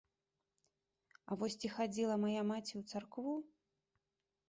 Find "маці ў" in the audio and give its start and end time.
2.55-2.83